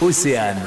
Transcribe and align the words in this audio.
Océane. 0.00 0.62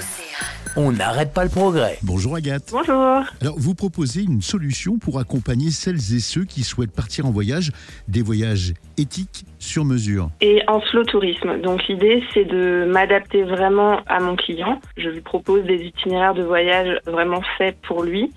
On 0.78 0.91
n'arrête 0.91 1.33
pas 1.33 1.44
le 1.44 1.50
progrès. 1.50 1.98
Bonjour 2.02 2.35
Agathe. 2.35 2.70
Bonjour. 2.71 3.24
Alors 3.42 3.55
vous 3.58 3.75
proposez 3.75 4.21
une 4.21 4.42
solution 4.42 4.97
pour 4.97 5.20
accompagner 5.20 5.70
celles 5.70 6.16
et 6.16 6.20
ceux 6.20 6.46
qui 6.46 6.63
souhaitent 6.63 6.96
partir 6.96 7.25
en 7.25 7.31
voyage, 7.31 7.71
des 8.07 8.21
voyages 8.21 8.73
éthiques 8.97 9.46
sur 9.60 9.84
mesure. 9.84 10.29
Et 10.39 10.62
en 10.68 10.81
slow 10.81 11.04
tourisme. 11.04 11.60
Donc 11.62 11.86
l'idée 11.88 12.23
c'est 12.34 12.46
de 12.46 12.88
m'adapter 12.89 13.44
vraiment 13.44 13.99
à 14.07 14.20
mon 14.20 14.36
client. 14.36 14.79
Je 14.96 15.10
lui 15.10 15.22
propose 15.22 15.63
des 15.63 15.83
itinéraires 15.83 16.33
de 16.33 16.43
voyage 16.43 16.97
vraiment 17.05 17.41
faits 17.57 17.77
pour 17.81 18.03
lui 18.03 18.31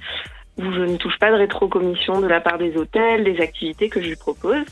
où 0.56 0.62
je 0.72 0.80
ne 0.80 0.96
touche 0.96 1.18
pas 1.18 1.30
de 1.30 1.36
rétrocommission 1.36 2.20
de 2.20 2.26
la 2.26 2.40
part 2.40 2.58
des 2.58 2.76
hôtels, 2.76 3.24
des 3.24 3.40
activités 3.40 3.88
que 3.88 4.00
je 4.00 4.08
lui 4.08 4.16
propose. 4.16 4.64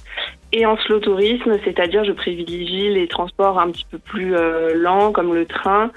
Et 0.52 0.66
en 0.66 0.76
slow 0.76 1.00
tourisme, 1.00 1.58
c'est-à-dire 1.64 2.04
je 2.04 2.12
privilégie 2.12 2.90
les 2.90 3.08
transports 3.08 3.58
un 3.58 3.70
petit 3.70 3.86
peu 3.90 3.98
plus 3.98 4.36
euh, 4.36 4.74
lents 4.74 5.10
comme 5.12 5.34
le 5.34 5.46
train 5.46 5.90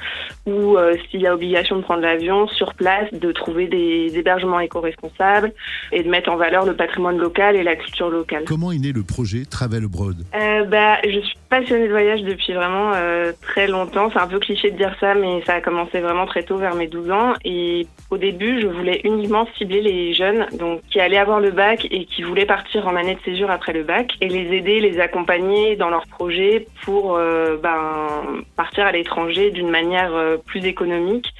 ou 0.45 0.77
euh, 0.77 0.95
s'il 1.09 1.21
y 1.21 1.27
a 1.27 1.33
obligation 1.33 1.75
de 1.77 1.81
prendre 1.81 2.01
l'avion 2.01 2.47
sur 2.47 2.73
place, 2.73 3.11
de 3.11 3.31
trouver 3.31 3.67
des 3.67 4.11
hébergements 4.17 4.59
éco-responsables 4.59 5.51
et 5.91 6.03
de 6.03 6.09
mettre 6.09 6.31
en 6.31 6.37
valeur 6.37 6.65
le 6.65 6.75
patrimoine 6.75 7.17
local 7.17 7.55
et 7.55 7.63
la 7.63 7.75
culture 7.75 8.09
locale. 8.09 8.43
Comment 8.45 8.71
est 8.71 8.77
né 8.77 8.91
le 8.91 9.03
projet 9.03 9.43
Travel 9.45 9.85
Abroad? 9.85 10.17
Euh, 10.35 10.63
bah, 10.65 10.97
Je 11.03 11.19
suis 11.19 11.37
passionnée 11.49 11.87
de 11.87 11.91
voyage 11.91 12.21
depuis 12.23 12.53
vraiment 12.53 12.91
euh, 12.93 13.31
très 13.41 13.67
longtemps. 13.67 14.09
C'est 14.11 14.19
un 14.19 14.27
peu 14.27 14.39
cliché 14.39 14.71
de 14.71 14.77
dire 14.77 14.95
ça, 14.99 15.15
mais 15.15 15.41
ça 15.45 15.55
a 15.55 15.61
commencé 15.61 15.99
vraiment 15.99 16.25
très 16.25 16.43
tôt, 16.43 16.57
vers 16.57 16.75
mes 16.75 16.87
12 16.87 17.11
ans. 17.11 17.33
Et 17.43 17.87
au 18.11 18.17
début, 18.17 18.61
je 18.61 18.67
voulais 18.67 19.01
uniquement 19.03 19.47
cibler 19.57 19.81
les 19.81 20.13
jeunes 20.13 20.45
donc 20.59 20.81
qui 20.89 20.99
allaient 20.99 21.17
avoir 21.17 21.39
le 21.39 21.51
bac 21.51 21.87
et 21.89 22.05
qui 22.05 22.21
voulaient 22.23 22.45
partir 22.45 22.87
en 22.87 22.95
année 22.95 23.15
de 23.15 23.31
séjour 23.31 23.49
après 23.49 23.73
le 23.73 23.83
bac 23.83 24.13
et 24.21 24.29
les 24.29 24.44
aider, 24.53 24.79
les 24.79 24.99
accompagner 24.99 25.75
dans 25.75 25.89
leurs 25.89 26.07
projets 26.07 26.67
pour 26.83 27.15
euh, 27.15 27.57
ben, 27.57 28.43
partir 28.55 28.85
à 28.85 28.91
l'étranger 28.91 29.51
d'une 29.51 29.69
manière 29.69 30.13
euh, 30.13 30.37
plus 30.37 30.65
économique 30.65 31.33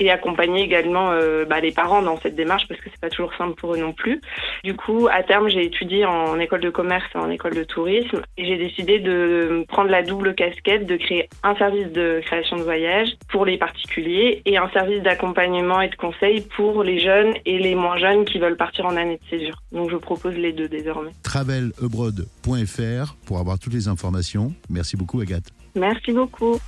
et 0.00 0.10
accompagner 0.10 0.62
également 0.62 1.10
euh, 1.10 1.44
bah, 1.44 1.60
les 1.60 1.72
parents 1.72 2.02
dans 2.02 2.18
cette 2.20 2.34
démarche 2.34 2.66
parce 2.68 2.80
que 2.80 2.90
c'est 2.90 3.00
pas 3.00 3.10
toujours 3.10 3.34
simple 3.34 3.54
pour 3.54 3.74
eux 3.74 3.78
non 3.78 3.92
plus. 3.92 4.20
Du 4.64 4.74
coup, 4.74 5.08
à 5.10 5.22
terme, 5.22 5.48
j'ai 5.48 5.64
étudié 5.64 6.04
en 6.04 6.38
école 6.38 6.60
de 6.60 6.70
commerce 6.70 7.04
et 7.14 7.18
en 7.18 7.30
école 7.30 7.54
de 7.54 7.64
tourisme 7.64 8.22
et 8.36 8.44
j'ai 8.44 8.56
décidé 8.56 8.98
de 8.98 9.64
prendre 9.68 9.90
la 9.90 10.02
double 10.02 10.34
casquette 10.34 10.86
de 10.86 10.96
créer 10.96 11.28
un 11.42 11.54
service 11.56 11.90
de 11.92 12.20
création 12.24 12.56
de 12.56 12.62
voyage 12.62 13.08
pour 13.28 13.44
les 13.44 13.58
particuliers 13.58 14.42
et 14.44 14.56
un 14.56 14.68
service 14.70 15.02
d'accompagnement 15.02 15.80
et 15.80 15.88
de 15.88 15.96
conseil 15.96 16.40
pour 16.40 16.82
les 16.82 16.98
jeunes 16.98 17.34
et 17.44 17.58
les 17.58 17.74
moins 17.74 17.98
jeunes 17.98 18.24
qui 18.24 18.38
veulent 18.38 18.56
partir 18.56 18.86
en 18.86 18.96
année 18.96 19.18
de 19.22 19.38
séjour. 19.38 19.54
Donc 19.72 19.90
je 19.90 19.96
propose 19.96 20.34
les 20.34 20.52
deux 20.52 20.68
désormais. 20.68 21.12
Travelabroad.fr 21.22 22.41
pour 23.24 23.38
avoir 23.38 23.58
toutes 23.58 23.72
les 23.72 23.88
informations. 23.88 24.54
Merci 24.68 24.96
beaucoup 24.96 25.20
Agathe. 25.20 25.50
Merci 25.74 26.12
beaucoup. 26.12 26.58